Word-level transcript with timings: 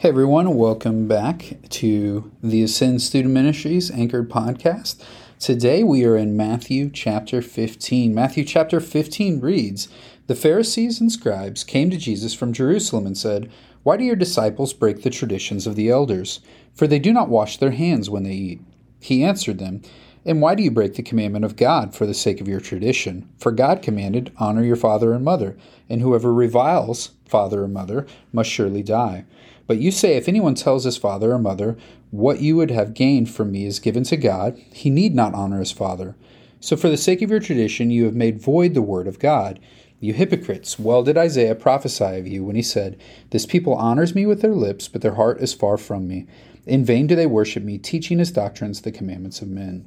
Hey 0.00 0.10
everyone, 0.10 0.54
welcome 0.54 1.08
back 1.08 1.56
to 1.70 2.30
the 2.40 2.62
Ascend 2.62 3.02
Student 3.02 3.34
Ministries 3.34 3.90
Anchored 3.90 4.30
Podcast. 4.30 5.02
Today 5.40 5.82
we 5.82 6.04
are 6.04 6.16
in 6.16 6.36
Matthew 6.36 6.88
chapter 6.88 7.42
15. 7.42 8.14
Matthew 8.14 8.44
chapter 8.44 8.78
15 8.78 9.40
reads 9.40 9.88
The 10.28 10.36
Pharisees 10.36 11.00
and 11.00 11.10
scribes 11.10 11.64
came 11.64 11.90
to 11.90 11.96
Jesus 11.96 12.32
from 12.32 12.52
Jerusalem 12.52 13.06
and 13.06 13.18
said, 13.18 13.50
Why 13.82 13.96
do 13.96 14.04
your 14.04 14.14
disciples 14.14 14.72
break 14.72 15.02
the 15.02 15.10
traditions 15.10 15.66
of 15.66 15.74
the 15.74 15.90
elders? 15.90 16.38
For 16.74 16.86
they 16.86 17.00
do 17.00 17.12
not 17.12 17.28
wash 17.28 17.56
their 17.56 17.72
hands 17.72 18.08
when 18.08 18.22
they 18.22 18.34
eat. 18.34 18.60
He 19.00 19.24
answered 19.24 19.58
them, 19.58 19.82
And 20.24 20.42
why 20.42 20.54
do 20.54 20.62
you 20.62 20.70
break 20.70 20.94
the 20.94 21.02
commandment 21.02 21.44
of 21.44 21.56
God 21.56 21.94
for 21.94 22.04
the 22.04 22.14
sake 22.14 22.40
of 22.40 22.48
your 22.48 22.60
tradition? 22.60 23.28
For 23.38 23.52
God 23.52 23.82
commanded, 23.82 24.32
Honor 24.36 24.64
your 24.64 24.76
father 24.76 25.12
and 25.12 25.24
mother, 25.24 25.56
and 25.88 26.00
whoever 26.00 26.32
reviles 26.34 27.12
father 27.26 27.62
or 27.62 27.68
mother 27.68 28.06
must 28.32 28.50
surely 28.50 28.82
die. 28.82 29.24
But 29.66 29.78
you 29.78 29.90
say, 29.90 30.16
if 30.16 30.28
anyone 30.28 30.54
tells 30.54 30.84
his 30.84 30.96
father 30.96 31.32
or 31.32 31.38
mother, 31.38 31.76
What 32.10 32.40
you 32.40 32.56
would 32.56 32.70
have 32.70 32.94
gained 32.94 33.30
from 33.30 33.52
me 33.52 33.64
is 33.64 33.78
given 33.78 34.02
to 34.04 34.16
God, 34.16 34.58
he 34.72 34.90
need 34.90 35.14
not 35.14 35.34
honor 35.34 35.60
his 35.60 35.72
father. 35.72 36.16
So 36.60 36.76
for 36.76 36.88
the 36.88 36.96
sake 36.96 37.22
of 37.22 37.30
your 37.30 37.40
tradition, 37.40 37.90
you 37.90 38.04
have 38.04 38.14
made 38.16 38.40
void 38.40 38.74
the 38.74 38.82
word 38.82 39.06
of 39.06 39.18
God. 39.18 39.60
You 40.00 40.12
hypocrites, 40.12 40.78
well 40.78 41.02
did 41.02 41.16
Isaiah 41.16 41.54
prophesy 41.54 42.18
of 42.18 42.26
you 42.26 42.44
when 42.44 42.56
he 42.56 42.62
said, 42.62 42.98
This 43.30 43.46
people 43.46 43.74
honors 43.74 44.14
me 44.14 44.26
with 44.26 44.42
their 44.42 44.54
lips, 44.54 44.88
but 44.88 45.02
their 45.02 45.14
heart 45.14 45.40
is 45.40 45.54
far 45.54 45.76
from 45.76 46.08
me. 46.08 46.26
In 46.66 46.84
vain 46.84 47.06
do 47.06 47.16
they 47.16 47.26
worship 47.26 47.62
me, 47.62 47.78
teaching 47.78 48.20
as 48.20 48.30
doctrines 48.30 48.82
the 48.82 48.92
commandments 48.92 49.40
of 49.40 49.48
men. 49.48 49.86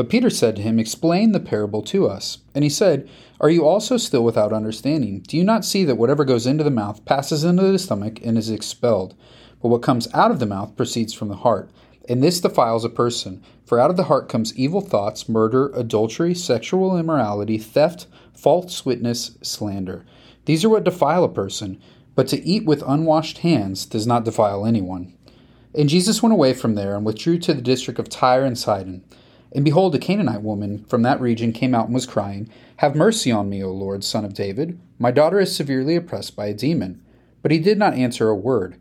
But 0.00 0.08
Peter 0.08 0.30
said 0.30 0.56
to 0.56 0.62
him, 0.62 0.78
Explain 0.78 1.32
the 1.32 1.40
parable 1.40 1.82
to 1.82 2.08
us. 2.08 2.38
And 2.54 2.64
he 2.64 2.70
said, 2.70 3.06
Are 3.38 3.50
you 3.50 3.66
also 3.66 3.98
still 3.98 4.24
without 4.24 4.50
understanding? 4.50 5.20
Do 5.28 5.36
you 5.36 5.44
not 5.44 5.62
see 5.62 5.84
that 5.84 5.98
whatever 5.98 6.24
goes 6.24 6.46
into 6.46 6.64
the 6.64 6.70
mouth 6.70 7.04
passes 7.04 7.44
into 7.44 7.64
the 7.64 7.78
stomach 7.78 8.18
and 8.24 8.38
is 8.38 8.48
expelled? 8.48 9.14
But 9.60 9.68
what 9.68 9.82
comes 9.82 10.08
out 10.14 10.30
of 10.30 10.38
the 10.38 10.46
mouth 10.46 10.74
proceeds 10.74 11.12
from 11.12 11.28
the 11.28 11.36
heart 11.36 11.70
and 12.08 12.22
this 12.22 12.40
defiles 12.40 12.82
a 12.82 12.88
person. 12.88 13.42
For 13.66 13.78
out 13.78 13.90
of 13.90 13.98
the 13.98 14.04
heart 14.04 14.26
comes 14.26 14.56
evil 14.56 14.80
thoughts, 14.80 15.28
murder, 15.28 15.70
adultery, 15.74 16.34
sexual 16.34 16.96
immorality, 16.96 17.58
theft, 17.58 18.06
false 18.32 18.86
witness, 18.86 19.36
slander. 19.42 20.06
These 20.46 20.64
are 20.64 20.70
what 20.70 20.84
defile 20.84 21.24
a 21.24 21.28
person, 21.28 21.78
but 22.14 22.26
to 22.28 22.42
eat 22.42 22.64
with 22.64 22.82
unwashed 22.86 23.40
hands 23.40 23.84
does 23.84 24.06
not 24.06 24.24
defile 24.24 24.64
anyone. 24.64 25.12
And 25.74 25.90
Jesus 25.90 26.22
went 26.22 26.32
away 26.32 26.54
from 26.54 26.74
there 26.74 26.96
and 26.96 27.04
withdrew 27.04 27.38
to 27.40 27.52
the 27.52 27.60
district 27.60 28.00
of 28.00 28.08
Tyre 28.08 28.46
and 28.46 28.56
Sidon. 28.56 29.04
And 29.52 29.64
behold, 29.64 29.94
a 29.94 29.98
Canaanite 29.98 30.42
woman 30.42 30.84
from 30.84 31.02
that 31.02 31.20
region 31.20 31.52
came 31.52 31.74
out 31.74 31.86
and 31.86 31.94
was 31.94 32.06
crying, 32.06 32.48
Have 32.76 32.94
mercy 32.94 33.32
on 33.32 33.48
me, 33.48 33.62
O 33.62 33.70
Lord, 33.70 34.04
son 34.04 34.24
of 34.24 34.34
David. 34.34 34.78
My 34.98 35.10
daughter 35.10 35.40
is 35.40 35.54
severely 35.54 35.96
oppressed 35.96 36.36
by 36.36 36.46
a 36.46 36.54
demon. 36.54 37.02
But 37.42 37.50
he 37.50 37.58
did 37.58 37.78
not 37.78 37.94
answer 37.94 38.28
a 38.28 38.36
word. 38.36 38.76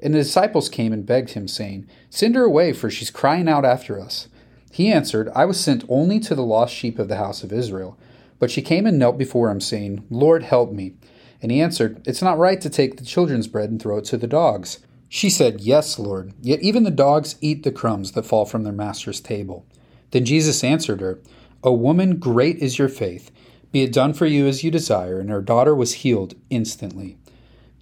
And 0.00 0.14
the 0.14 0.18
disciples 0.18 0.68
came 0.68 0.92
and 0.92 1.06
begged 1.06 1.30
him, 1.30 1.48
saying, 1.48 1.86
Send 2.08 2.34
her 2.34 2.44
away, 2.44 2.72
for 2.72 2.90
she's 2.90 3.10
crying 3.10 3.48
out 3.48 3.64
after 3.64 4.00
us. 4.00 4.28
He 4.70 4.92
answered, 4.92 5.30
I 5.34 5.44
was 5.44 5.58
sent 5.58 5.84
only 5.88 6.20
to 6.20 6.34
the 6.34 6.44
lost 6.44 6.74
sheep 6.74 6.98
of 6.98 7.08
the 7.08 7.16
house 7.16 7.42
of 7.42 7.52
Israel. 7.52 7.98
But 8.38 8.50
she 8.50 8.62
came 8.62 8.86
and 8.86 8.98
knelt 8.98 9.16
before 9.16 9.50
him, 9.50 9.60
saying, 9.60 10.04
Lord, 10.10 10.42
help 10.42 10.70
me. 10.70 10.94
And 11.42 11.50
he 11.50 11.60
answered, 11.60 12.02
It's 12.06 12.22
not 12.22 12.38
right 12.38 12.60
to 12.60 12.70
take 12.70 12.96
the 12.96 13.04
children's 13.04 13.46
bread 13.48 13.70
and 13.70 13.80
throw 13.80 13.98
it 13.98 14.04
to 14.06 14.16
the 14.16 14.26
dogs. 14.26 14.80
She 15.08 15.30
said, 15.30 15.60
Yes, 15.60 15.98
Lord, 15.98 16.34
yet 16.40 16.60
even 16.60 16.82
the 16.82 16.90
dogs 16.90 17.36
eat 17.40 17.62
the 17.62 17.72
crumbs 17.72 18.12
that 18.12 18.26
fall 18.26 18.44
from 18.44 18.64
their 18.64 18.72
master's 18.72 19.20
table. 19.20 19.64
Then 20.16 20.24
Jesus 20.24 20.64
answered 20.64 21.02
her, 21.02 21.18
O 21.62 21.72
woman, 21.72 22.16
great 22.16 22.56
is 22.56 22.78
your 22.78 22.88
faith. 22.88 23.30
Be 23.70 23.82
it 23.82 23.92
done 23.92 24.14
for 24.14 24.24
you 24.24 24.46
as 24.46 24.64
you 24.64 24.70
desire. 24.70 25.20
And 25.20 25.28
her 25.28 25.42
daughter 25.42 25.74
was 25.74 25.92
healed 25.92 26.34
instantly. 26.48 27.18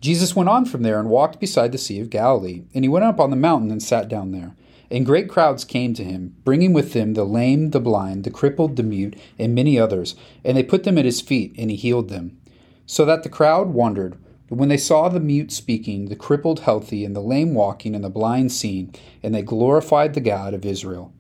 Jesus 0.00 0.34
went 0.34 0.49
on 0.49 0.65
from 0.65 0.83
there 0.83 0.99
and 0.99 1.09
walked 1.09 1.39
beside 1.39 1.71
the 1.71 1.78
Sea 1.78 2.00
of 2.00 2.11
Galilee, 2.11 2.65
and 2.75 2.84
he 2.84 2.89
went 2.89 3.05
up 3.05 3.21
on 3.21 3.31
the 3.31 3.37
mountain 3.37 3.71
and 3.71 3.81
sat 3.81 4.09
down 4.09 4.33
there. 4.33 4.56
And 4.91 5.06
great 5.06 5.28
crowds 5.28 5.65
came 5.65 5.95
to 5.95 6.03
him, 6.03 6.34
bringing 6.43 6.72
with 6.72 6.93
them 6.93 7.15
the 7.15 7.22
lame, 7.22 7.71
the 7.71 7.78
blind, 7.78 8.25
the 8.25 8.33
crippled, 8.33 8.75
the 8.75 8.83
mute, 8.83 9.15
and 9.39 9.55
many 9.55 9.78
others, 9.78 10.16
and 10.45 10.56
they 10.56 10.65
put 10.65 10.83
them 10.83 10.99
at 10.99 11.05
his 11.05 11.21
feet, 11.21 11.55
and 11.56 11.71
he 11.71 11.77
healed 11.77 12.09
them. 12.09 12.37
So 12.84 13.05
that 13.05 13.22
the 13.22 13.28
crowd 13.28 13.69
wondered. 13.69 14.19
But 14.49 14.59
when 14.59 14.71
they 14.71 14.77
saw 14.77 15.09
the 15.09 15.21
mute 15.21 15.53
speaking, 15.53 16.06
the 16.06 16.16
crippled 16.16 16.61
healthy, 16.61 17.05
and 17.05 17.15
the 17.15 17.21
lame 17.21 17.55
walking, 17.55 17.95
and 17.95 18.03
the 18.03 18.11
blind 18.11 18.51
seeing, 18.51 18.93
and 19.22 19.33
they 19.33 19.43
glorified 19.43 20.15
the 20.15 20.21
God 20.21 20.53
of 20.53 20.66
Israel. 20.66 21.12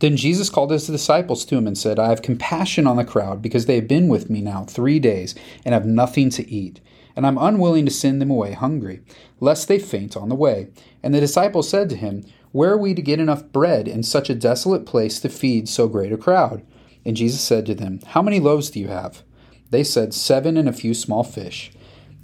Then 0.00 0.16
Jesus 0.16 0.50
called 0.50 0.70
his 0.70 0.86
disciples 0.86 1.44
to 1.46 1.56
him 1.56 1.66
and 1.66 1.76
said, 1.76 1.98
I 1.98 2.08
have 2.08 2.22
compassion 2.22 2.86
on 2.86 2.96
the 2.96 3.04
crowd, 3.04 3.42
because 3.42 3.66
they 3.66 3.76
have 3.76 3.88
been 3.88 4.08
with 4.08 4.30
me 4.30 4.40
now 4.40 4.64
three 4.64 4.98
days, 4.98 5.34
and 5.64 5.74
have 5.74 5.86
nothing 5.86 6.30
to 6.30 6.48
eat 6.48 6.80
and 7.18 7.26
I'm 7.26 7.36
unwilling 7.36 7.84
to 7.84 7.90
send 7.90 8.22
them 8.22 8.30
away 8.30 8.52
hungry, 8.52 9.00
lest 9.40 9.66
they 9.66 9.80
faint 9.80 10.16
on 10.16 10.28
the 10.28 10.36
way. 10.36 10.68
And 11.02 11.12
the 11.12 11.18
disciples 11.18 11.68
said 11.68 11.90
to 11.90 11.96
him, 11.96 12.24
Where 12.52 12.74
are 12.74 12.78
we 12.78 12.94
to 12.94 13.02
get 13.02 13.18
enough 13.18 13.42
bread 13.50 13.88
in 13.88 14.04
such 14.04 14.30
a 14.30 14.36
desolate 14.36 14.86
place 14.86 15.18
to 15.18 15.28
feed 15.28 15.68
so 15.68 15.88
great 15.88 16.12
a 16.12 16.16
crowd? 16.16 16.64
And 17.04 17.16
Jesus 17.16 17.40
said 17.40 17.66
to 17.66 17.74
them, 17.74 17.98
How 18.06 18.22
many 18.22 18.38
loaves 18.38 18.70
do 18.70 18.78
you 18.78 18.86
have? 18.86 19.24
They 19.70 19.82
said, 19.82 20.14
Seven 20.14 20.56
and 20.56 20.68
a 20.68 20.72
few 20.72 20.94
small 20.94 21.24
fish. 21.24 21.72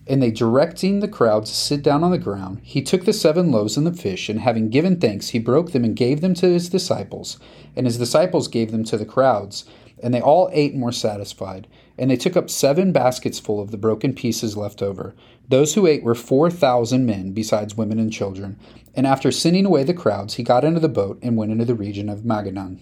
And 0.07 0.23
they 0.23 0.31
directing 0.31 1.01
the 1.01 1.09
crowd 1.09 1.47
to 1.47 1.55
sit 1.55 1.83
down 1.83 2.05
on 2.05 2.11
the 2.11 2.19
ground, 2.19 2.61
he 2.63 2.83
took 2.83 3.05
the 3.05 3.13
seven 3.13 3.51
loaves 3.51 3.77
and 3.77 3.87
the 3.87 3.93
fish, 3.93 4.29
and 4.29 4.41
having 4.41 4.69
given 4.69 5.01
thanks, 5.01 5.29
he 5.29 5.39
broke 5.39 5.73
them 5.73 5.85
and 5.85 5.97
gave 5.97 6.21
them 6.21 6.35
to 6.35 6.47
his 6.47 6.69
disciples. 6.69 7.39
And 7.75 7.87
his 7.87 7.97
disciples 7.97 8.49
gave 8.49 8.71
them 8.71 8.85
to 8.85 8.99
the 8.99 9.07
crowds. 9.07 9.65
And 10.03 10.13
they 10.13 10.21
all 10.21 10.51
ate 10.53 10.75
and 10.75 10.83
were 10.83 10.93
satisfied. 10.93 11.67
And 11.97 12.11
they 12.11 12.17
took 12.17 12.37
up 12.37 12.51
seven 12.51 12.93
baskets 12.93 13.39
full 13.39 13.61
of 13.61 13.71
the 13.71 13.79
broken 13.79 14.13
pieces 14.13 14.57
left 14.57 14.83
over. 14.83 15.15
Those 15.49 15.75
who 15.75 15.87
ate 15.87 16.03
were 16.03 16.15
four 16.15 16.51
thousand 16.51 17.07
men, 17.07 17.33
besides 17.33 17.77
women 17.77 17.99
and 17.99 18.13
children. 18.13 18.59
And 18.95 19.07
after 19.07 19.31
sending 19.33 19.65
away 19.65 19.85
the 19.85 19.95
crowds, 19.95 20.35
he 20.35 20.43
got 20.43 20.65
into 20.65 20.81
the 20.81 20.89
boat 20.89 21.19
and 21.23 21.37
went 21.37 21.53
into 21.53 21.65
the 21.65 21.75
region 21.75 22.09
of 22.09 22.21
Magadan. 22.21 22.81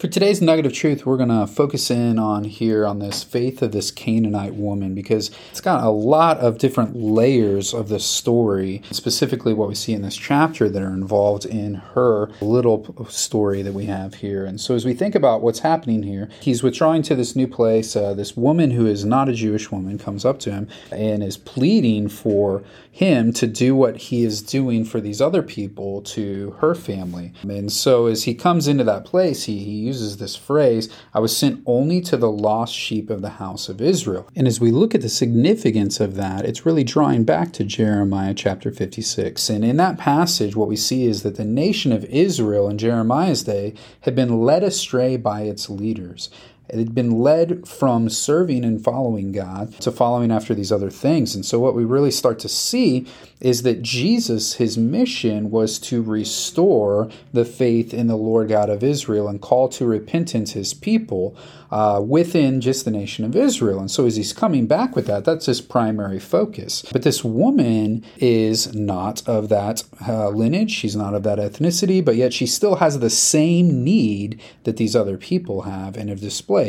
For 0.00 0.08
today's 0.08 0.40
nugget 0.40 0.64
of 0.64 0.72
truth, 0.72 1.04
we're 1.04 1.18
going 1.18 1.28
to 1.28 1.46
focus 1.46 1.90
in 1.90 2.18
on 2.18 2.44
here 2.44 2.86
on 2.86 3.00
this 3.00 3.22
faith 3.22 3.60
of 3.60 3.72
this 3.72 3.90
Canaanite 3.90 4.54
woman 4.54 4.94
because 4.94 5.30
it's 5.50 5.60
got 5.60 5.84
a 5.84 5.90
lot 5.90 6.38
of 6.38 6.56
different 6.56 6.96
layers 6.96 7.74
of 7.74 7.90
the 7.90 8.00
story, 8.00 8.80
specifically 8.92 9.52
what 9.52 9.68
we 9.68 9.74
see 9.74 9.92
in 9.92 10.00
this 10.00 10.16
chapter 10.16 10.70
that 10.70 10.82
are 10.82 10.94
involved 10.94 11.44
in 11.44 11.74
her 11.74 12.30
little 12.40 13.06
story 13.10 13.60
that 13.60 13.74
we 13.74 13.84
have 13.84 14.14
here. 14.14 14.46
And 14.46 14.58
so, 14.58 14.74
as 14.74 14.86
we 14.86 14.94
think 14.94 15.14
about 15.14 15.42
what's 15.42 15.58
happening 15.58 16.02
here, 16.02 16.30
he's 16.40 16.62
withdrawing 16.62 17.02
to 17.02 17.14
this 17.14 17.36
new 17.36 17.46
place. 17.46 17.94
Uh, 17.94 18.14
this 18.14 18.34
woman 18.34 18.70
who 18.70 18.86
is 18.86 19.04
not 19.04 19.28
a 19.28 19.34
Jewish 19.34 19.70
woman 19.70 19.98
comes 19.98 20.24
up 20.24 20.38
to 20.38 20.50
him 20.50 20.66
and 20.90 21.22
is 21.22 21.36
pleading 21.36 22.08
for 22.08 22.64
him 22.90 23.34
to 23.34 23.46
do 23.46 23.76
what 23.76 23.98
he 23.98 24.24
is 24.24 24.40
doing 24.40 24.86
for 24.86 24.98
these 24.98 25.20
other 25.20 25.42
people 25.42 26.00
to 26.02 26.56
her 26.60 26.74
family. 26.74 27.34
And 27.42 27.70
so, 27.70 28.06
as 28.06 28.24
he 28.24 28.34
comes 28.34 28.66
into 28.66 28.84
that 28.84 29.04
place, 29.04 29.44
he, 29.44 29.58
he 29.58 29.89
uses 29.90 30.18
this 30.18 30.36
phrase, 30.36 30.88
I 31.12 31.18
was 31.18 31.36
sent 31.36 31.62
only 31.66 32.00
to 32.02 32.16
the 32.16 32.30
lost 32.30 32.72
sheep 32.72 33.10
of 33.10 33.22
the 33.22 33.40
house 33.44 33.68
of 33.68 33.80
Israel. 33.80 34.28
And 34.36 34.46
as 34.46 34.60
we 34.60 34.70
look 34.70 34.94
at 34.94 35.00
the 35.00 35.08
significance 35.08 35.98
of 35.98 36.14
that, 36.14 36.44
it's 36.44 36.64
really 36.64 36.84
drawing 36.84 37.24
back 37.24 37.52
to 37.54 37.64
Jeremiah 37.64 38.34
chapter 38.34 38.70
56. 38.70 39.50
And 39.50 39.64
in 39.64 39.78
that 39.78 39.98
passage, 39.98 40.54
what 40.54 40.68
we 40.68 40.76
see 40.76 41.06
is 41.06 41.24
that 41.24 41.34
the 41.34 41.44
nation 41.44 41.90
of 41.90 42.04
Israel 42.04 42.68
in 42.68 42.78
Jeremiah's 42.78 43.42
day 43.42 43.74
had 44.02 44.14
been 44.14 44.42
led 44.42 44.62
astray 44.62 45.16
by 45.16 45.42
its 45.42 45.68
leaders. 45.68 46.30
It 46.72 46.78
had 46.78 46.94
been 46.94 47.18
led 47.18 47.66
from 47.66 48.08
serving 48.08 48.64
and 48.64 48.82
following 48.82 49.32
God 49.32 49.72
to 49.80 49.90
following 49.90 50.30
after 50.30 50.54
these 50.54 50.70
other 50.70 50.90
things. 50.90 51.34
And 51.34 51.44
so, 51.44 51.58
what 51.58 51.74
we 51.74 51.84
really 51.84 52.12
start 52.12 52.38
to 52.40 52.48
see 52.48 53.06
is 53.40 53.62
that 53.62 53.82
Jesus, 53.82 54.54
his 54.54 54.78
mission 54.78 55.50
was 55.50 55.78
to 55.80 56.02
restore 56.02 57.10
the 57.32 57.44
faith 57.44 57.92
in 57.92 58.06
the 58.06 58.16
Lord 58.16 58.48
God 58.48 58.70
of 58.70 58.84
Israel 58.84 59.28
and 59.28 59.40
call 59.40 59.68
to 59.70 59.84
repentance 59.84 60.52
his 60.52 60.74
people 60.74 61.36
uh, 61.70 62.02
within 62.04 62.60
just 62.60 62.84
the 62.84 62.90
nation 62.90 63.24
of 63.24 63.34
Israel. 63.34 63.80
And 63.80 63.90
so, 63.90 64.06
as 64.06 64.16
he's 64.16 64.32
coming 64.32 64.66
back 64.66 64.94
with 64.94 65.06
that, 65.06 65.24
that's 65.24 65.46
his 65.46 65.60
primary 65.60 66.20
focus. 66.20 66.84
But 66.92 67.02
this 67.02 67.24
woman 67.24 68.04
is 68.18 68.74
not 68.74 69.26
of 69.26 69.48
that 69.48 69.82
uh, 70.06 70.28
lineage, 70.30 70.70
she's 70.70 70.96
not 70.96 71.14
of 71.14 71.22
that 71.24 71.38
ethnicity, 71.38 72.04
but 72.04 72.16
yet 72.16 72.32
she 72.32 72.46
still 72.46 72.76
has 72.76 72.98
the 72.98 73.10
same 73.10 73.82
need 73.82 74.40
that 74.64 74.76
these 74.76 74.94
other 74.94 75.16
people 75.16 75.62
have 75.62 75.96
and 75.96 76.10
have 76.10 76.20
displayed. 76.20 76.59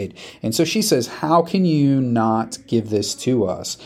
And 0.44 0.56
so 0.56 0.64
she 0.66 0.82
says, 0.82 1.08
How 1.08 1.42
can 1.42 1.66
you 1.66 2.02
not 2.02 2.58
give 2.68 2.90
this 2.90 3.16
to 3.16 3.46
us? 3.46 3.78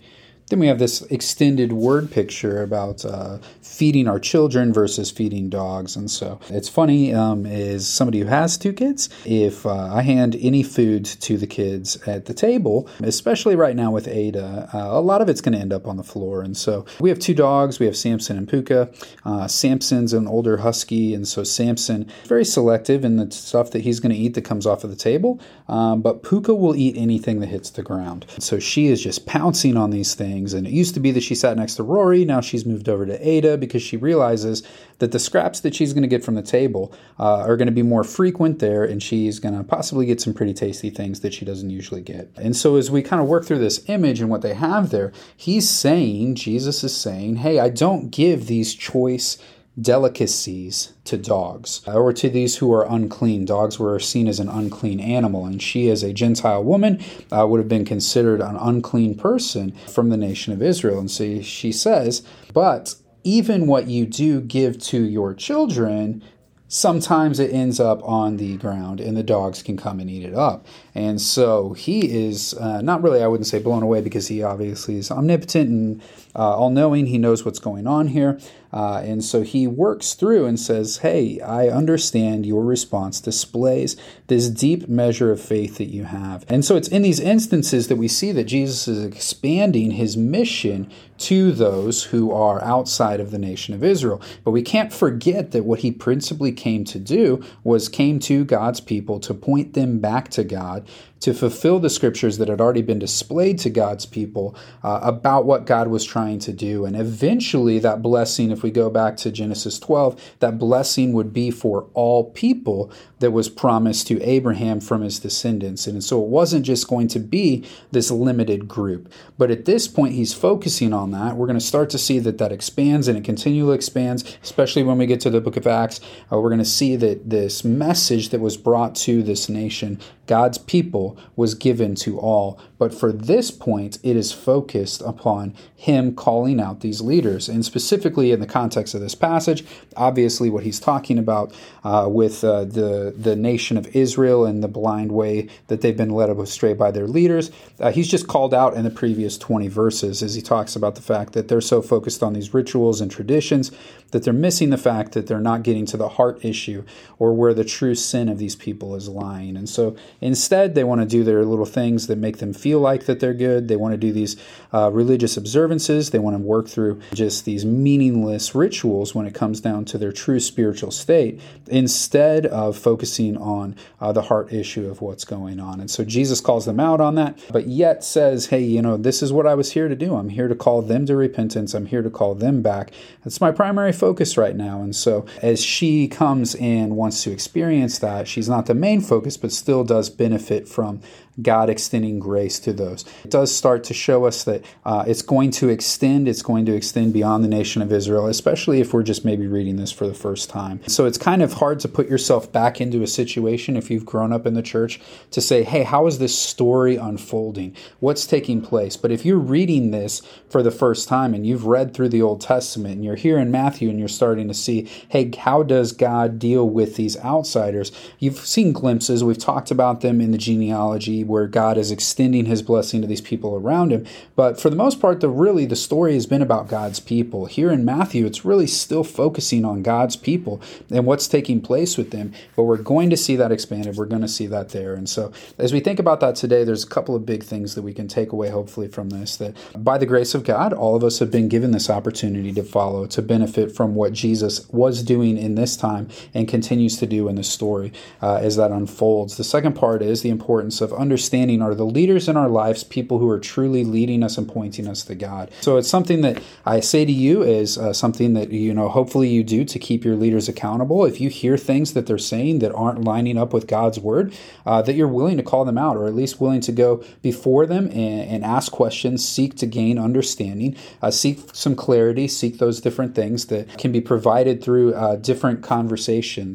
Then 0.48 0.60
we 0.60 0.68
have 0.68 0.78
this 0.78 1.02
extended 1.02 1.72
word 1.72 2.12
picture 2.12 2.62
about 2.62 3.04
uh, 3.04 3.38
feeding 3.62 4.06
our 4.06 4.20
children 4.20 4.72
versus 4.72 5.10
feeding 5.10 5.48
dogs. 5.48 5.96
And 5.96 6.08
so 6.08 6.38
it's 6.48 6.68
funny, 6.68 7.12
um, 7.12 7.44
is 7.46 7.88
somebody 7.88 8.20
who 8.20 8.26
has 8.26 8.56
two 8.56 8.72
kids, 8.72 9.08
if 9.24 9.66
uh, 9.66 9.92
I 9.92 10.02
hand 10.02 10.36
any 10.40 10.62
food 10.62 11.04
to 11.04 11.36
the 11.36 11.48
kids 11.48 11.96
at 12.06 12.26
the 12.26 12.34
table, 12.34 12.88
especially 13.00 13.56
right 13.56 13.74
now 13.74 13.90
with 13.90 14.06
Ada, 14.06 14.70
uh, 14.72 14.78
a 14.78 15.00
lot 15.00 15.20
of 15.20 15.28
it's 15.28 15.40
going 15.40 15.54
to 15.54 15.58
end 15.58 15.72
up 15.72 15.88
on 15.88 15.96
the 15.96 16.04
floor. 16.04 16.42
And 16.42 16.56
so 16.56 16.86
we 17.00 17.08
have 17.08 17.18
two 17.18 17.34
dogs. 17.34 17.80
We 17.80 17.86
have 17.86 17.96
Samson 17.96 18.38
and 18.38 18.48
Puka. 18.48 18.88
Uh, 19.24 19.48
Samson's 19.48 20.12
an 20.12 20.28
older 20.28 20.58
husky, 20.58 21.12
and 21.12 21.26
so 21.26 21.42
Samson 21.42 22.08
is 22.22 22.28
very 22.28 22.44
selective 22.44 23.04
in 23.04 23.16
the 23.16 23.30
stuff 23.32 23.72
that 23.72 23.80
he's 23.80 23.98
going 23.98 24.12
to 24.12 24.18
eat 24.18 24.34
that 24.34 24.44
comes 24.44 24.64
off 24.64 24.84
of 24.84 24.90
the 24.90 24.96
table. 24.96 25.40
Um, 25.68 26.02
but 26.02 26.22
Puka 26.22 26.54
will 26.54 26.76
eat 26.76 26.96
anything 26.96 27.40
that 27.40 27.48
hits 27.48 27.70
the 27.70 27.82
ground. 27.82 28.26
So 28.38 28.60
she 28.60 28.86
is 28.86 29.02
just 29.02 29.26
pouncing 29.26 29.76
on 29.76 29.90
these 29.90 30.14
things. 30.14 30.35
And 30.36 30.66
it 30.66 30.72
used 30.72 30.94
to 30.94 31.00
be 31.00 31.10
that 31.12 31.22
she 31.22 31.34
sat 31.34 31.56
next 31.56 31.74
to 31.76 31.82
Rory. 31.82 32.24
Now 32.24 32.40
she's 32.40 32.66
moved 32.66 32.88
over 32.88 33.06
to 33.06 33.28
Ada 33.28 33.56
because 33.58 33.82
she 33.82 33.96
realizes 33.96 34.62
that 34.98 35.12
the 35.12 35.18
scraps 35.18 35.60
that 35.60 35.74
she's 35.74 35.92
going 35.92 36.02
to 36.02 36.08
get 36.08 36.24
from 36.24 36.34
the 36.34 36.42
table 36.42 36.92
uh, 37.18 37.38
are 37.40 37.56
going 37.56 37.66
to 37.66 37.72
be 37.72 37.82
more 37.82 38.04
frequent 38.04 38.58
there, 38.58 38.84
and 38.84 39.02
she's 39.02 39.38
going 39.38 39.56
to 39.56 39.64
possibly 39.64 40.06
get 40.06 40.20
some 40.20 40.34
pretty 40.34 40.54
tasty 40.54 40.90
things 40.90 41.20
that 41.20 41.34
she 41.34 41.44
doesn't 41.44 41.70
usually 41.70 42.00
get. 42.00 42.30
And 42.36 42.56
so, 42.56 42.76
as 42.76 42.90
we 42.90 43.02
kind 43.02 43.20
of 43.20 43.28
work 43.28 43.44
through 43.44 43.58
this 43.58 43.88
image 43.88 44.20
and 44.20 44.30
what 44.30 44.42
they 44.42 44.54
have 44.54 44.90
there, 44.90 45.12
he's 45.36 45.68
saying, 45.68 46.36
Jesus 46.36 46.82
is 46.82 46.96
saying, 46.96 47.36
hey, 47.36 47.58
I 47.58 47.68
don't 47.68 48.10
give 48.10 48.46
these 48.46 48.74
choice 48.74 49.38
delicacies 49.80 50.92
to 51.04 51.18
dogs 51.18 51.82
or 51.86 52.12
to 52.12 52.28
these 52.28 52.56
who 52.56 52.72
are 52.72 52.86
unclean. 52.90 53.44
Dogs 53.44 53.78
were 53.78 53.98
seen 53.98 54.26
as 54.26 54.40
an 54.40 54.48
unclean 54.48 55.00
animal, 55.00 55.44
and 55.44 55.62
she, 55.62 55.90
as 55.90 56.02
a 56.02 56.12
Gentile 56.12 56.64
woman, 56.64 57.02
uh, 57.30 57.46
would 57.46 57.58
have 57.58 57.68
been 57.68 57.84
considered 57.84 58.40
an 58.40 58.56
unclean 58.56 59.14
person 59.14 59.72
from 59.88 60.08
the 60.08 60.16
nation 60.16 60.52
of 60.52 60.62
Israel. 60.62 60.98
And 60.98 61.10
so 61.10 61.42
she 61.42 61.72
says, 61.72 62.22
But 62.52 62.94
even 63.22 63.66
what 63.66 63.88
you 63.88 64.06
do 64.06 64.40
give 64.40 64.78
to 64.78 65.02
your 65.02 65.34
children, 65.34 66.22
sometimes 66.68 67.38
it 67.38 67.52
ends 67.52 67.78
up 67.78 68.02
on 68.02 68.36
the 68.36 68.56
ground 68.56 69.00
and 69.00 69.16
the 69.16 69.22
dogs 69.22 69.62
can 69.62 69.76
come 69.76 70.00
and 70.00 70.10
eat 70.10 70.24
it 70.24 70.34
up. 70.34 70.66
And 70.94 71.20
so 71.20 71.74
he 71.74 72.26
is 72.26 72.54
uh, 72.54 72.80
not 72.80 73.02
really, 73.02 73.22
I 73.22 73.26
wouldn't 73.26 73.46
say 73.46 73.58
blown 73.58 73.82
away 73.82 74.00
because 74.00 74.28
he 74.28 74.42
obviously 74.42 74.96
is 74.96 75.10
omnipotent 75.10 75.68
and 75.68 76.02
uh, 76.34 76.56
all 76.56 76.70
knowing. 76.70 77.06
He 77.06 77.18
knows 77.18 77.44
what's 77.44 77.58
going 77.58 77.86
on 77.86 78.08
here. 78.08 78.38
Uh, 78.72 79.00
and 79.04 79.24
so 79.24 79.42
he 79.42 79.66
works 79.66 80.14
through 80.14 80.44
and 80.44 80.58
says, 80.58 80.98
Hey, 80.98 81.40
I 81.40 81.68
understand 81.68 82.44
your 82.44 82.64
response 82.64 83.20
displays 83.20 83.96
this 84.26 84.48
deep 84.50 84.88
measure 84.88 85.30
of 85.30 85.40
faith 85.40 85.78
that 85.78 85.86
you 85.86 86.04
have. 86.04 86.44
And 86.48 86.64
so 86.64 86.76
it's 86.76 86.88
in 86.88 87.02
these 87.02 87.20
instances 87.20 87.88
that 87.88 87.96
we 87.96 88.08
see 88.08 88.32
that 88.32 88.44
Jesus 88.44 88.88
is 88.88 89.04
expanding 89.04 89.92
his 89.92 90.16
mission 90.16 90.90
to 91.18 91.52
those 91.52 92.04
who 92.04 92.32
are 92.32 92.62
outside 92.62 93.20
of 93.20 93.30
the 93.30 93.38
nation 93.38 93.74
of 93.74 93.82
Israel. 93.82 94.20
But 94.44 94.50
we 94.50 94.62
can't 94.62 94.92
forget 94.92 95.52
that 95.52 95.64
what 95.64 95.80
he 95.80 95.90
principally 95.90 96.52
came 96.56 96.84
to 96.84 96.98
do 96.98 97.44
was 97.64 97.88
came 97.88 98.18
to 98.20 98.44
God's 98.44 98.80
people 98.80 99.20
to 99.20 99.34
point 99.34 99.74
them 99.74 99.98
back 99.98 100.28
to 100.30 100.44
God 100.44 100.88
to 101.20 101.32
fulfill 101.32 101.80
the 101.80 101.90
scriptures 101.90 102.38
that 102.38 102.48
had 102.48 102.60
already 102.60 102.82
been 102.82 102.98
displayed 102.98 103.58
to 103.58 103.70
God's 103.70 104.04
people 104.04 104.54
uh, 104.82 105.00
about 105.02 105.46
what 105.46 105.64
God 105.64 105.88
was 105.88 106.04
trying 106.04 106.38
to 106.40 106.52
do. 106.52 106.84
And 106.84 106.94
eventually, 106.94 107.78
that 107.78 108.02
blessing, 108.02 108.50
if 108.50 108.62
we 108.62 108.70
go 108.70 108.90
back 108.90 109.16
to 109.18 109.30
Genesis 109.30 109.78
12, 109.78 110.36
that 110.40 110.58
blessing 110.58 111.12
would 111.14 111.32
be 111.32 111.50
for 111.50 111.88
all 111.94 112.30
people 112.30 112.92
that 113.18 113.30
was 113.30 113.48
promised 113.48 114.06
to 114.08 114.20
Abraham 114.20 114.78
from 114.78 115.00
his 115.00 115.18
descendants. 115.18 115.86
And 115.86 116.04
so 116.04 116.22
it 116.22 116.28
wasn't 116.28 116.66
just 116.66 116.86
going 116.86 117.08
to 117.08 117.18
be 117.18 117.64
this 117.90 118.10
limited 118.10 118.68
group. 118.68 119.10
But 119.38 119.50
at 119.50 119.64
this 119.64 119.88
point, 119.88 120.14
he's 120.14 120.34
focusing 120.34 120.92
on 120.92 121.12
that. 121.12 121.36
We're 121.36 121.46
going 121.46 121.58
to 121.58 121.64
start 121.64 121.88
to 121.90 121.98
see 121.98 122.18
that 122.20 122.36
that 122.38 122.52
expands 122.52 123.08
and 123.08 123.16
it 123.16 123.24
continually 123.24 123.74
expands, 123.74 124.36
especially 124.42 124.82
when 124.82 124.98
we 124.98 125.06
get 125.06 125.20
to 125.20 125.30
the 125.30 125.40
book 125.40 125.56
of 125.56 125.66
Acts. 125.66 126.00
Uh, 126.30 126.38
we're 126.46 126.50
going 126.50 126.60
to 126.60 126.64
see 126.64 126.94
that 126.94 127.28
this 127.28 127.64
message 127.64 128.28
that 128.28 128.38
was 128.38 128.56
brought 128.56 128.94
to 128.94 129.20
this 129.20 129.48
nation, 129.48 129.98
God's 130.28 130.58
people, 130.58 131.18
was 131.34 131.56
given 131.56 131.96
to 131.96 132.20
all. 132.20 132.60
But 132.78 132.94
for 132.94 133.10
this 133.10 133.50
point, 133.50 133.98
it 134.04 134.14
is 134.14 134.30
focused 134.30 135.02
upon 135.02 135.56
him 135.74 136.14
calling 136.14 136.60
out 136.60 136.82
these 136.82 137.00
leaders. 137.00 137.48
And 137.48 137.64
specifically 137.64 138.30
in 138.30 138.38
the 138.38 138.46
context 138.46 138.94
of 138.94 139.00
this 139.00 139.16
passage, 139.16 139.64
obviously 139.96 140.48
what 140.48 140.62
he's 140.62 140.78
talking 140.78 141.18
about 141.18 141.52
uh, 141.82 142.06
with 142.08 142.44
uh, 142.44 142.64
the, 142.64 143.12
the 143.16 143.34
nation 143.34 143.76
of 143.76 143.88
Israel 143.96 144.44
and 144.44 144.62
the 144.62 144.68
blind 144.68 145.10
way 145.10 145.48
that 145.66 145.80
they've 145.80 145.96
been 145.96 146.10
led 146.10 146.30
astray 146.30 146.74
by 146.74 146.92
their 146.92 147.08
leaders, 147.08 147.50
uh, 147.80 147.90
he's 147.90 148.08
just 148.08 148.28
called 148.28 148.54
out 148.54 148.74
in 148.74 148.84
the 148.84 148.90
previous 148.90 149.36
20 149.36 149.66
verses 149.66 150.22
as 150.22 150.36
he 150.36 150.42
talks 150.42 150.76
about 150.76 150.94
the 150.94 151.02
fact 151.02 151.32
that 151.32 151.48
they're 151.48 151.60
so 151.60 151.82
focused 151.82 152.22
on 152.22 152.34
these 152.34 152.54
rituals 152.54 153.00
and 153.00 153.10
traditions 153.10 153.72
that 154.12 154.22
they're 154.22 154.32
missing 154.32 154.70
the 154.70 154.78
fact 154.78 155.12
that 155.12 155.26
they're 155.26 155.40
not 155.40 155.62
getting 155.62 155.86
to 155.86 155.96
the 155.96 156.10
heart 156.10 156.35
issue 156.42 156.84
or 157.18 157.32
where 157.32 157.54
the 157.54 157.64
true 157.64 157.94
sin 157.94 158.28
of 158.28 158.38
these 158.38 158.56
people 158.56 158.94
is 158.94 159.08
lying. 159.08 159.56
And 159.56 159.68
so 159.68 159.96
instead, 160.20 160.74
they 160.74 160.84
want 160.84 161.00
to 161.00 161.06
do 161.06 161.24
their 161.24 161.44
little 161.44 161.64
things 161.64 162.06
that 162.06 162.18
make 162.18 162.38
them 162.38 162.52
feel 162.52 162.80
like 162.80 163.06
that 163.06 163.20
they're 163.20 163.34
good. 163.34 163.68
They 163.68 163.76
want 163.76 163.92
to 163.92 163.98
do 163.98 164.12
these 164.12 164.36
uh, 164.72 164.90
religious 164.92 165.36
observances. 165.36 166.10
They 166.10 166.18
want 166.18 166.36
to 166.36 166.42
work 166.42 166.68
through 166.68 167.00
just 167.14 167.44
these 167.44 167.64
meaningless 167.64 168.54
rituals 168.54 169.14
when 169.14 169.26
it 169.26 169.34
comes 169.34 169.60
down 169.60 169.84
to 169.86 169.98
their 169.98 170.12
true 170.12 170.40
spiritual 170.40 170.90
state 170.90 171.40
instead 171.68 172.46
of 172.46 172.76
focusing 172.76 173.36
on 173.36 173.74
uh, 174.00 174.12
the 174.12 174.22
heart 174.22 174.52
issue 174.52 174.88
of 174.88 175.00
what's 175.00 175.24
going 175.24 175.60
on. 175.60 175.80
And 175.80 175.90
so 175.90 176.04
Jesus 176.04 176.40
calls 176.40 176.66
them 176.66 176.80
out 176.80 177.00
on 177.00 177.14
that, 177.14 177.38
but 177.50 177.66
yet 177.66 178.04
says, 178.04 178.46
hey, 178.46 178.60
you 178.62 178.82
know, 178.82 178.96
this 178.96 179.22
is 179.22 179.32
what 179.32 179.46
I 179.46 179.54
was 179.54 179.72
here 179.72 179.88
to 179.88 179.96
do. 179.96 180.14
I'm 180.16 180.28
here 180.28 180.48
to 180.48 180.54
call 180.54 180.82
them 180.82 181.06
to 181.06 181.16
repentance. 181.16 181.74
I'm 181.74 181.86
here 181.86 182.02
to 182.02 182.10
call 182.10 182.34
them 182.34 182.62
back. 182.62 182.92
That's 183.24 183.40
my 183.40 183.52
primary 183.52 183.92
focus 183.92 184.36
right 184.36 184.56
now. 184.56 184.82
And 184.82 184.94
so 184.94 185.26
as 185.42 185.62
she 185.62 186.08
comes 186.08 186.25
and 186.54 186.96
wants 186.96 187.22
to 187.24 187.30
experience 187.30 187.98
that, 188.00 188.28
she's 188.28 188.48
not 188.48 188.66
the 188.66 188.74
main 188.74 189.00
focus, 189.00 189.36
but 189.36 189.52
still 189.52 189.84
does 189.84 190.10
benefit 190.10 190.68
from 190.68 191.00
God 191.42 191.68
extending 191.68 192.18
grace 192.18 192.58
to 192.60 192.72
those. 192.72 193.04
It 193.22 193.30
does 193.30 193.54
start 193.54 193.84
to 193.84 193.94
show 193.94 194.24
us 194.24 194.44
that 194.44 194.64
uh, 194.86 195.04
it's 195.06 195.20
going 195.20 195.50
to 195.52 195.68
extend, 195.68 196.28
it's 196.28 196.40
going 196.40 196.64
to 196.64 196.74
extend 196.74 197.12
beyond 197.12 197.44
the 197.44 197.48
nation 197.48 197.82
of 197.82 197.92
Israel, 197.92 198.26
especially 198.26 198.80
if 198.80 198.94
we're 198.94 199.02
just 199.02 199.22
maybe 199.22 199.46
reading 199.46 199.76
this 199.76 199.92
for 199.92 200.06
the 200.06 200.14
first 200.14 200.48
time. 200.48 200.80
So 200.86 201.04
it's 201.04 201.18
kind 201.18 201.42
of 201.42 201.52
hard 201.52 201.80
to 201.80 201.88
put 201.88 202.08
yourself 202.08 202.50
back 202.50 202.80
into 202.80 203.02
a 203.02 203.06
situation 203.06 203.76
if 203.76 203.90
you've 203.90 204.06
grown 204.06 204.32
up 204.32 204.46
in 204.46 204.54
the 204.54 204.62
church 204.62 204.98
to 205.32 205.42
say, 205.42 205.62
hey, 205.62 205.82
how 205.82 206.06
is 206.06 206.18
this 206.18 206.36
story 206.36 206.96
unfolding? 206.96 207.76
What's 208.00 208.26
taking 208.26 208.62
place? 208.62 208.96
But 208.96 209.10
if 209.10 209.26
you're 209.26 209.36
reading 209.36 209.90
this 209.90 210.22
for 210.48 210.62
the 210.62 210.70
first 210.70 211.06
time 211.06 211.34
and 211.34 211.46
you've 211.46 211.66
read 211.66 211.92
through 211.92 212.08
the 212.08 212.22
Old 212.22 212.40
Testament 212.40 212.94
and 212.94 213.04
you're 213.04 213.14
here 213.14 213.38
in 213.38 213.50
Matthew 213.50 213.90
and 213.90 213.98
you're 213.98 214.08
starting 214.08 214.48
to 214.48 214.54
see, 214.54 214.88
hey, 215.10 215.30
how 215.36 215.62
does 215.62 215.92
God 215.92 216.15
deal 216.38 216.68
with 216.68 216.96
these 216.96 217.16
outsiders? 217.18 217.92
You've 218.18 218.38
seen 218.38 218.72
glimpses, 218.72 219.22
we've 219.22 219.38
talked 219.38 219.70
about 219.70 220.00
them 220.00 220.20
in 220.20 220.32
the 220.32 220.38
genealogy 220.38 221.24
where 221.24 221.46
God 221.46 221.78
is 221.78 221.90
extending 221.90 222.46
his 222.46 222.62
blessing 222.62 223.00
to 223.00 223.06
these 223.06 223.20
people 223.20 223.54
around 223.54 223.92
him. 223.92 224.06
But 224.34 224.60
for 224.60 224.70
the 224.70 224.76
most 224.76 225.00
part, 225.00 225.20
the 225.20 225.28
really 225.28 225.66
the 225.66 225.76
story 225.76 226.14
has 226.14 226.26
been 226.26 226.42
about 226.42 226.68
God's 226.68 227.00
people. 227.00 227.46
Here 227.46 227.70
in 227.70 227.84
Matthew, 227.84 228.26
it's 228.26 228.44
really 228.44 228.66
still 228.66 229.04
focusing 229.04 229.64
on 229.64 229.82
God's 229.82 230.16
people 230.16 230.60
and 230.90 231.06
what's 231.06 231.28
taking 231.28 231.60
place 231.60 231.96
with 231.96 232.10
them. 232.10 232.32
But 232.54 232.64
we're 232.64 232.76
going 232.78 233.10
to 233.10 233.16
see 233.16 233.36
that 233.36 233.52
expanded. 233.52 233.96
We're 233.96 234.06
going 234.06 234.22
to 234.22 234.28
see 234.28 234.46
that 234.46 234.70
there. 234.70 234.94
And 234.94 235.08
so 235.08 235.32
as 235.58 235.72
we 235.72 235.80
think 235.80 235.98
about 235.98 236.20
that 236.20 236.36
today, 236.36 236.64
there's 236.64 236.84
a 236.84 236.88
couple 236.88 237.14
of 237.14 237.26
big 237.26 237.42
things 237.42 237.74
that 237.74 237.82
we 237.82 237.92
can 237.92 238.08
take 238.08 238.32
away 238.32 238.48
hopefully 238.48 238.88
from 238.88 239.10
this 239.10 239.36
that 239.36 239.54
by 239.76 239.98
the 239.98 240.06
grace 240.06 240.34
of 240.34 240.44
God, 240.44 240.72
all 240.72 240.96
of 240.96 241.04
us 241.04 241.18
have 241.18 241.30
been 241.30 241.48
given 241.48 241.70
this 241.70 241.90
opportunity 241.90 242.52
to 242.52 242.62
follow, 242.62 243.06
to 243.06 243.22
benefit 243.22 243.74
from 243.74 243.94
what 243.94 244.12
Jesus 244.12 244.68
was 244.70 245.02
doing 245.02 245.36
in 245.36 245.54
this 245.54 245.76
time 245.76 246.05
and 246.34 246.48
continues 246.48 246.96
to 246.98 247.06
do 247.06 247.28
in 247.28 247.36
the 247.36 247.44
story 247.44 247.92
uh, 248.22 248.36
as 248.36 248.56
that 248.56 248.70
unfolds. 248.70 249.36
The 249.36 249.44
second 249.44 249.74
part 249.74 250.02
is 250.02 250.22
the 250.22 250.30
importance 250.30 250.80
of 250.80 250.92
understanding 250.92 251.16
understanding 251.16 251.62
are 251.62 251.74
the 251.74 251.84
leaders 251.84 252.28
in 252.28 252.36
our 252.36 252.48
lives 252.48 252.84
people 252.84 253.18
who 253.18 253.28
are 253.28 253.38
truly 253.38 253.84
leading 253.84 254.22
us 254.22 254.38
and 254.38 254.48
pointing 254.48 254.86
us 254.86 255.02
to 255.04 255.14
God. 255.14 255.50
So 255.60 255.76
it's 255.76 255.88
something 255.88 256.20
that 256.20 256.42
I 256.64 256.80
say 256.80 257.04
to 257.04 257.12
you 257.12 257.42
is 257.42 257.78
uh, 257.78 257.92
something 257.92 258.34
that 258.34 258.50
you 258.52 258.74
know 258.74 258.88
hopefully 258.88 259.28
you 259.28 259.42
do 259.42 259.64
to 259.64 259.78
keep 259.78 260.04
your 260.04 260.14
leaders 260.14 260.48
accountable. 260.48 261.04
If 261.04 261.20
you 261.20 261.28
hear 261.28 261.56
things 261.56 261.94
that 261.94 262.06
they're 262.06 262.18
saying 262.18 262.60
that 262.60 262.72
aren't 262.74 263.02
lining 263.02 263.38
up 263.38 263.52
with 263.52 263.66
God's 263.66 263.98
word, 263.98 264.34
uh, 264.66 264.82
that 264.82 264.94
you're 264.94 265.08
willing 265.08 265.36
to 265.36 265.42
call 265.42 265.64
them 265.64 265.78
out 265.78 265.96
or 265.96 266.06
at 266.06 266.14
least 266.14 266.40
willing 266.40 266.60
to 266.60 266.72
go 266.72 267.02
before 267.22 267.66
them 267.66 267.86
and, 267.86 268.30
and 268.30 268.44
ask 268.44 268.70
questions, 268.70 269.26
seek 269.26 269.56
to 269.56 269.66
gain 269.66 269.98
understanding, 269.98 270.76
uh, 271.02 271.10
seek 271.10 271.40
some 271.52 271.74
clarity, 271.74 272.28
seek 272.28 272.58
those 272.58 272.80
different 272.80 273.14
things 273.14 273.46
that 273.46 273.78
can 273.78 273.90
be 273.90 274.00
provided 274.00 274.62
through 274.62 274.94
uh, 274.94 275.16
different 275.16 275.62
conversations. 275.62 275.95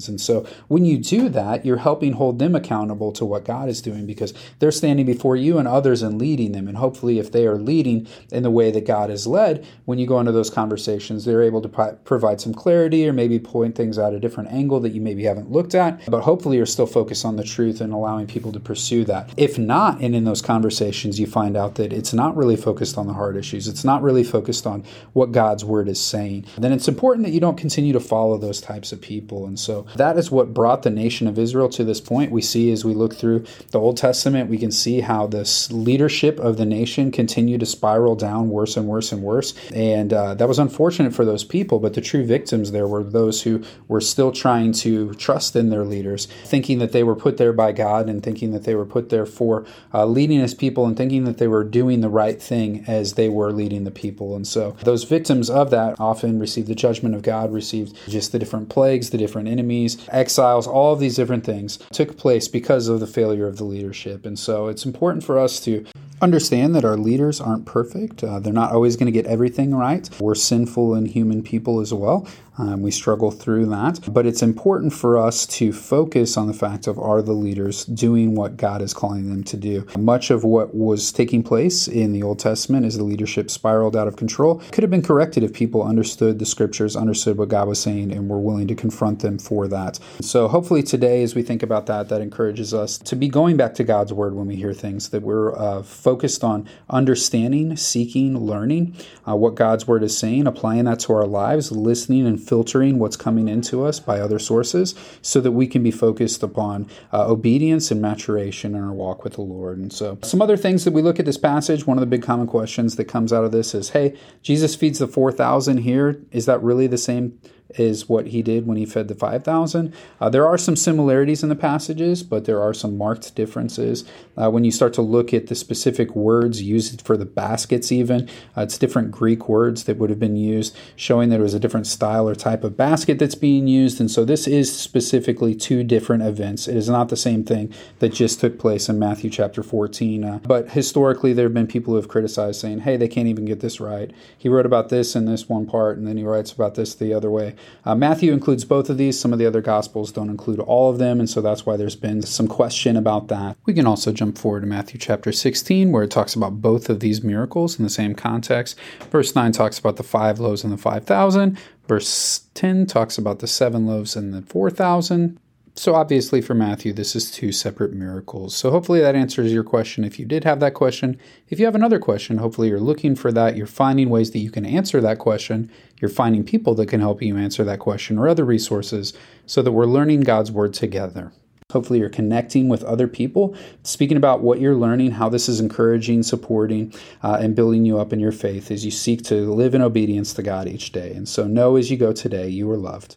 And 0.07 0.19
so 0.19 0.45
when 0.67 0.85
you 0.85 0.97
do 0.97 1.29
that, 1.29 1.65
you're 1.65 1.77
helping 1.77 2.13
hold 2.13 2.39
them 2.39 2.55
accountable 2.55 3.11
to 3.13 3.25
what 3.25 3.45
God 3.45 3.69
is 3.69 3.81
doing 3.81 4.05
because 4.05 4.33
they're 4.59 4.71
standing 4.71 5.05
before 5.05 5.35
you 5.35 5.57
and 5.57 5.67
others 5.67 6.01
and 6.01 6.19
leading 6.19 6.51
them. 6.51 6.67
And 6.67 6.77
hopefully, 6.77 7.19
if 7.19 7.31
they 7.31 7.45
are 7.45 7.57
leading 7.57 8.07
in 8.31 8.43
the 8.43 8.51
way 8.51 8.71
that 8.71 8.85
God 8.85 9.09
has 9.09 9.27
led, 9.27 9.65
when 9.85 9.99
you 9.99 10.07
go 10.07 10.19
into 10.19 10.31
those 10.31 10.49
conversations, 10.49 11.25
they're 11.25 11.43
able 11.43 11.61
to 11.61 11.69
pro- 11.69 11.95
provide 12.03 12.41
some 12.41 12.53
clarity 12.53 13.07
or 13.07 13.13
maybe 13.13 13.39
point 13.39 13.75
things 13.75 13.97
out 13.97 14.13
a 14.13 14.19
different 14.19 14.51
angle 14.51 14.79
that 14.81 14.93
you 14.93 15.01
maybe 15.01 15.23
haven't 15.23 15.51
looked 15.51 15.75
at. 15.75 16.05
But 16.09 16.21
hopefully, 16.21 16.57
you're 16.57 16.65
still 16.65 16.87
focused 16.87 17.25
on 17.25 17.35
the 17.35 17.43
truth 17.43 17.81
and 17.81 17.93
allowing 17.93 18.27
people 18.27 18.51
to 18.51 18.59
pursue 18.59 19.05
that. 19.05 19.33
If 19.37 19.57
not, 19.57 20.01
and 20.01 20.15
in 20.15 20.23
those 20.23 20.41
conversations, 20.41 21.19
you 21.19 21.27
find 21.27 21.55
out 21.55 21.75
that 21.75 21.93
it's 21.93 22.13
not 22.13 22.35
really 22.35 22.55
focused 22.55 22.97
on 22.97 23.07
the 23.07 23.13
hard 23.13 23.35
issues, 23.37 23.67
it's 23.67 23.83
not 23.83 24.01
really 24.01 24.23
focused 24.23 24.65
on 24.67 24.83
what 25.13 25.31
God's 25.31 25.63
word 25.63 25.87
is 25.87 25.99
saying, 25.99 26.45
then 26.57 26.71
it's 26.71 26.87
important 26.87 27.25
that 27.25 27.33
you 27.33 27.39
don't 27.39 27.57
continue 27.57 27.93
to 27.93 27.99
follow 27.99 28.37
those 28.37 28.61
types 28.61 28.91
of 28.91 29.01
people. 29.01 29.30
And 29.31 29.59
so 29.59 29.85
that 29.95 30.17
is 30.17 30.29
what 30.29 30.53
brought 30.53 30.83
the 30.83 30.89
nation 30.89 31.27
of 31.27 31.39
Israel 31.39 31.69
to 31.69 31.83
this 31.83 32.01
point. 32.01 32.31
We 32.31 32.41
see 32.41 32.71
as 32.71 32.83
we 32.83 32.93
look 32.93 33.15
through 33.15 33.45
the 33.71 33.79
Old 33.79 33.97
Testament, 33.97 34.49
we 34.49 34.57
can 34.57 34.71
see 34.71 35.01
how 35.01 35.27
this 35.27 35.71
leadership 35.71 36.39
of 36.39 36.57
the 36.57 36.65
nation 36.65 37.11
continued 37.11 37.61
to 37.61 37.65
spiral 37.65 38.15
down 38.15 38.49
worse 38.49 38.77
and 38.77 38.87
worse 38.87 39.11
and 39.11 39.23
worse. 39.23 39.53
And 39.73 40.13
uh, 40.13 40.35
that 40.35 40.47
was 40.47 40.59
unfortunate 40.59 41.13
for 41.13 41.25
those 41.25 41.43
people, 41.43 41.79
but 41.79 41.93
the 41.93 42.01
true 42.01 42.25
victims 42.25 42.71
there 42.71 42.87
were 42.87 43.03
those 43.03 43.43
who 43.43 43.63
were 43.87 44.01
still 44.01 44.31
trying 44.31 44.73
to 44.73 45.13
trust 45.15 45.55
in 45.55 45.69
their 45.69 45.85
leaders, 45.85 46.25
thinking 46.45 46.79
that 46.79 46.91
they 46.91 47.03
were 47.03 47.15
put 47.15 47.37
there 47.37 47.53
by 47.53 47.71
God 47.71 48.09
and 48.09 48.23
thinking 48.23 48.51
that 48.51 48.63
they 48.63 48.75
were 48.75 48.85
put 48.85 49.09
there 49.09 49.25
for 49.25 49.65
uh, 49.93 50.05
leading 50.05 50.39
his 50.39 50.53
people 50.53 50.85
and 50.85 50.97
thinking 50.97 51.23
that 51.25 51.37
they 51.37 51.47
were 51.47 51.63
doing 51.63 52.01
the 52.01 52.09
right 52.09 52.41
thing 52.41 52.83
as 52.87 53.13
they 53.13 53.29
were 53.29 53.51
leading 53.51 53.83
the 53.83 53.91
people. 53.91 54.35
And 54.35 54.47
so 54.47 54.75
those 54.83 55.03
victims 55.03 55.49
of 55.49 55.69
that 55.71 55.99
often 55.99 56.39
received 56.39 56.67
the 56.67 56.75
judgment 56.75 57.15
of 57.15 57.21
God, 57.21 57.53
received 57.53 57.95
just 58.07 58.31
the 58.31 58.39
different 58.39 58.69
plagues, 58.69 59.10
the 59.11 59.17
different 59.17 59.47
enemies, 59.47 59.97
exiles, 60.11 60.67
all 60.67 60.93
of 60.93 60.99
these 60.99 61.15
different 61.15 61.45
things 61.45 61.77
took 61.91 62.17
place 62.17 62.47
because 62.47 62.87
of 62.87 62.99
the 62.99 63.07
failure 63.07 63.47
of 63.47 63.57
the 63.57 63.63
leadership. 63.63 64.25
And 64.25 64.37
so 64.37 64.67
it's 64.67 64.85
important 64.85 65.23
for 65.23 65.37
us 65.37 65.59
to 65.61 65.85
understand 66.21 66.75
that 66.75 66.85
our 66.85 66.97
leaders 66.97 67.41
aren't 67.41 67.65
perfect. 67.65 68.23
Uh, 68.23 68.39
they're 68.39 68.53
not 68.53 68.71
always 68.71 68.95
going 68.95 69.07
to 69.07 69.11
get 69.11 69.25
everything 69.25 69.73
right. 69.73 70.07
We're 70.19 70.35
sinful 70.35 70.93
and 70.93 71.07
human 71.07 71.41
people 71.41 71.79
as 71.79 71.93
well. 71.93 72.27
Um, 72.57 72.81
we 72.81 72.91
struggle 72.91 73.31
through 73.31 73.67
that. 73.67 73.99
But 74.11 74.25
it's 74.25 74.41
important 74.41 74.93
for 74.93 75.17
us 75.17 75.45
to 75.47 75.71
focus 75.71 76.37
on 76.37 76.47
the 76.47 76.53
fact 76.53 76.87
of 76.87 76.99
are 76.99 77.21
the 77.21 77.33
leaders 77.33 77.85
doing 77.85 78.35
what 78.35 78.57
God 78.57 78.81
is 78.81 78.93
calling 78.93 79.29
them 79.29 79.43
to 79.45 79.57
do. 79.57 79.87
Much 79.97 80.31
of 80.31 80.43
what 80.43 80.75
was 80.75 81.11
taking 81.11 81.43
place 81.43 81.87
in 81.87 82.11
the 82.11 82.23
Old 82.23 82.39
Testament 82.39 82.85
as 82.85 82.97
the 82.97 83.03
leadership 83.03 83.49
spiraled 83.49 83.95
out 83.95 84.07
of 84.07 84.15
control 84.15 84.61
could 84.71 84.83
have 84.83 84.91
been 84.91 85.01
corrected 85.01 85.43
if 85.43 85.53
people 85.53 85.81
understood 85.81 86.39
the 86.39 86.45
scriptures, 86.45 86.95
understood 86.95 87.37
what 87.37 87.49
God 87.49 87.67
was 87.67 87.81
saying, 87.81 88.11
and 88.11 88.29
were 88.29 88.39
willing 88.39 88.67
to 88.67 88.75
confront 88.75 89.21
them 89.21 89.37
for 89.37 89.67
that. 89.67 89.99
So 90.21 90.47
hopefully 90.47 90.83
today, 90.83 91.23
as 91.23 91.35
we 91.35 91.43
think 91.43 91.63
about 91.63 91.85
that, 91.85 92.09
that 92.09 92.21
encourages 92.21 92.73
us 92.73 92.97
to 92.99 93.15
be 93.15 93.29
going 93.29 93.57
back 93.57 93.73
to 93.75 93.83
God's 93.83 94.11
word 94.11 94.35
when 94.35 94.47
we 94.47 94.55
hear 94.55 94.73
things, 94.73 95.09
that 95.09 95.21
we're 95.21 95.57
uh, 95.57 95.83
focused 95.83 96.43
on 96.43 96.67
understanding, 96.89 97.77
seeking, 97.77 98.37
learning 98.37 98.95
uh, 99.27 99.35
what 99.35 99.55
God's 99.55 99.87
word 99.87 100.03
is 100.03 100.17
saying, 100.17 100.47
applying 100.47 100.85
that 100.85 100.99
to 101.01 101.13
our 101.13 101.25
lives, 101.25 101.71
listening 101.71 102.27
and 102.27 102.40
filtering 102.41 102.99
what's 102.99 103.15
coming 103.15 103.47
into 103.47 103.85
us 103.85 103.99
by 103.99 104.19
other 104.19 104.39
sources 104.39 104.95
so 105.21 105.39
that 105.41 105.51
we 105.51 105.67
can 105.67 105.83
be 105.83 105.91
focused 105.91 106.43
upon 106.43 106.87
uh, 107.13 107.29
obedience 107.29 107.91
and 107.91 108.01
maturation 108.01 108.75
in 108.75 108.83
our 108.83 108.93
walk 108.93 109.23
with 109.23 109.33
the 109.33 109.41
Lord. 109.41 109.77
And 109.77 109.93
so, 109.93 110.17
some 110.23 110.41
other 110.41 110.57
things 110.57 110.83
that 110.85 110.93
we 110.93 111.01
look 111.01 111.19
at 111.19 111.25
this 111.25 111.37
passage, 111.37 111.87
one 111.87 111.97
of 111.97 112.01
the 112.01 112.07
big 112.07 112.23
common 112.23 112.47
questions 112.47 112.95
that 112.95 113.05
comes 113.05 113.31
out 113.31 113.43
of 113.43 113.51
this 113.51 113.73
is 113.73 113.91
hey, 113.91 114.17
Jesus 114.41 114.75
feeds 114.75 114.99
the 114.99 115.07
4,000 115.07 115.77
here. 115.79 116.21
Is 116.31 116.45
that 116.45 116.61
really 116.61 116.87
the 116.87 116.97
same? 116.97 117.39
Is 117.79 118.09
what 118.09 118.27
he 118.27 118.41
did 118.41 118.67
when 118.67 118.77
he 118.77 118.85
fed 118.85 119.07
the 119.07 119.15
5,000. 119.15 119.93
Uh, 120.19 120.29
there 120.29 120.47
are 120.47 120.57
some 120.57 120.75
similarities 120.75 121.43
in 121.43 121.49
the 121.49 121.55
passages, 121.55 122.23
but 122.23 122.45
there 122.45 122.61
are 122.61 122.73
some 122.73 122.97
marked 122.97 123.35
differences. 123.35 124.03
Uh, 124.37 124.49
when 124.49 124.63
you 124.63 124.71
start 124.71 124.93
to 124.93 125.01
look 125.01 125.33
at 125.33 125.47
the 125.47 125.55
specific 125.55 126.15
words 126.15 126.61
used 126.61 127.01
for 127.01 127.17
the 127.17 127.25
baskets, 127.25 127.91
even, 127.91 128.29
uh, 128.57 128.61
it's 128.61 128.77
different 128.77 129.11
Greek 129.11 129.47
words 129.47 129.83
that 129.85 129.97
would 129.97 130.09
have 130.09 130.19
been 130.19 130.35
used, 130.35 130.75
showing 130.95 131.29
that 131.29 131.39
it 131.39 131.43
was 131.43 131.53
a 131.53 131.59
different 131.59 131.87
style 131.87 132.27
or 132.27 132.35
type 132.35 132.63
of 132.63 132.77
basket 132.77 133.19
that's 133.19 133.35
being 133.35 133.67
used. 133.67 133.99
And 133.99 134.09
so 134.09 134.25
this 134.25 134.47
is 134.47 134.75
specifically 134.77 135.55
two 135.55 135.83
different 135.83 136.23
events. 136.23 136.67
It 136.67 136.75
is 136.75 136.89
not 136.89 137.09
the 137.09 137.17
same 137.17 137.43
thing 137.43 137.73
that 137.99 138.09
just 138.09 138.39
took 138.39 138.57
place 138.57 138.89
in 138.89 138.99
Matthew 138.99 139.29
chapter 139.29 139.63
14. 139.63 140.23
Uh, 140.23 140.39
but 140.43 140.71
historically, 140.71 141.33
there 141.33 141.45
have 141.45 141.53
been 141.53 141.67
people 141.67 141.93
who 141.93 141.97
have 141.97 142.07
criticized 142.07 142.59
saying, 142.59 142.79
hey, 142.79 142.97
they 142.97 143.07
can't 143.07 143.27
even 143.27 143.45
get 143.45 143.59
this 143.59 143.79
right. 143.79 144.11
He 144.37 144.49
wrote 144.49 144.65
about 144.65 144.89
this 144.89 145.15
in 145.15 145.25
this 145.25 145.49
one 145.49 145.65
part, 145.65 145.97
and 145.97 146.07
then 146.07 146.17
he 146.17 146.23
writes 146.23 146.51
about 146.51 146.75
this 146.75 146.95
the 146.95 147.13
other 147.13 147.29
way. 147.29 147.55
Uh, 147.83 147.95
Matthew 147.95 148.31
includes 148.31 148.65
both 148.65 148.89
of 148.89 148.97
these. 148.97 149.19
Some 149.19 149.33
of 149.33 149.39
the 149.39 149.45
other 149.45 149.61
Gospels 149.61 150.11
don't 150.11 150.29
include 150.29 150.59
all 150.59 150.89
of 150.89 150.99
them, 150.99 151.19
and 151.19 151.29
so 151.29 151.41
that's 151.41 151.65
why 151.65 151.77
there's 151.77 151.95
been 151.95 152.21
some 152.21 152.47
question 152.47 152.95
about 152.95 153.27
that. 153.29 153.57
We 153.65 153.73
can 153.73 153.87
also 153.87 154.11
jump 154.11 154.37
forward 154.37 154.61
to 154.61 154.67
Matthew 154.67 154.99
chapter 154.99 155.31
16, 155.31 155.91
where 155.91 156.03
it 156.03 156.11
talks 156.11 156.35
about 156.35 156.61
both 156.61 156.89
of 156.89 156.99
these 156.99 157.23
miracles 157.23 157.79
in 157.79 157.83
the 157.83 157.89
same 157.89 158.15
context. 158.15 158.77
Verse 159.09 159.35
9 159.35 159.51
talks 159.51 159.79
about 159.79 159.97
the 159.97 160.03
five 160.03 160.39
loaves 160.39 160.63
and 160.63 160.71
the 160.71 160.77
5,000. 160.77 161.57
Verse 161.87 162.45
10 162.53 162.85
talks 162.85 163.17
about 163.17 163.39
the 163.39 163.47
seven 163.47 163.85
loaves 163.85 164.15
and 164.15 164.33
the 164.33 164.41
4,000. 164.43 165.39
So, 165.73 165.95
obviously, 165.95 166.41
for 166.41 166.53
Matthew, 166.53 166.91
this 166.91 167.15
is 167.15 167.31
two 167.31 167.53
separate 167.53 167.93
miracles. 167.93 168.53
So, 168.55 168.71
hopefully, 168.71 168.99
that 168.99 169.15
answers 169.15 169.53
your 169.53 169.63
question 169.63 170.03
if 170.03 170.19
you 170.19 170.25
did 170.25 170.43
have 170.43 170.59
that 170.59 170.73
question. 170.73 171.17
If 171.47 171.59
you 171.59 171.65
have 171.65 171.75
another 171.75 171.97
question, 171.97 172.37
hopefully, 172.39 172.67
you're 172.67 172.79
looking 172.79 173.15
for 173.15 173.31
that. 173.31 173.55
You're 173.55 173.67
finding 173.67 174.09
ways 174.09 174.31
that 174.31 174.39
you 174.39 174.51
can 174.51 174.65
answer 174.65 174.99
that 174.99 175.19
question. 175.19 175.71
You're 176.01 176.09
finding 176.09 176.43
people 176.43 176.75
that 176.75 176.89
can 176.89 176.99
help 176.99 177.21
you 177.21 177.37
answer 177.37 177.63
that 177.63 177.79
question 177.79 178.17
or 178.17 178.27
other 178.27 178.43
resources 178.43 179.13
so 179.45 179.61
that 179.61 179.71
we're 179.71 179.85
learning 179.85 180.21
God's 180.21 180.51
Word 180.51 180.73
together. 180.73 181.31
Hopefully, 181.71 181.99
you're 181.99 182.09
connecting 182.09 182.67
with 182.67 182.83
other 182.83 183.07
people, 183.07 183.55
speaking 183.83 184.17
about 184.17 184.41
what 184.41 184.59
you're 184.59 184.75
learning, 184.75 185.11
how 185.11 185.29
this 185.29 185.47
is 185.47 185.61
encouraging, 185.61 186.21
supporting, 186.21 186.93
uh, 187.23 187.37
and 187.39 187.55
building 187.55 187.85
you 187.85 187.97
up 187.97 188.11
in 188.11 188.19
your 188.19 188.33
faith 188.33 188.71
as 188.71 188.83
you 188.83 188.91
seek 188.91 189.23
to 189.23 189.53
live 189.53 189.73
in 189.73 189.81
obedience 189.81 190.33
to 190.33 190.43
God 190.43 190.67
each 190.67 190.91
day. 190.91 191.13
And 191.13 191.29
so, 191.29 191.47
know 191.47 191.77
as 191.77 191.89
you 191.89 191.95
go 191.95 192.11
today, 192.11 192.49
you 192.49 192.69
are 192.69 192.77
loved. 192.77 193.15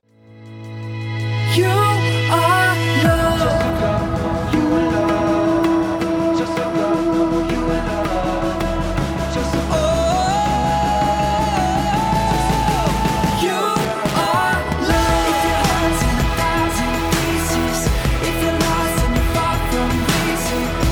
You 1.57 1.94
Thank 20.55 20.79
you. 20.79 20.84